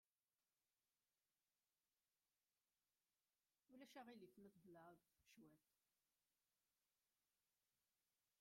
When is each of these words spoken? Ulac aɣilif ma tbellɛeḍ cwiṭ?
Ulac 3.71 3.93
aɣilif 3.99 4.33
ma 4.39 4.49
tbellɛeḍ 4.53 4.97
cwiṭ? 5.31 5.61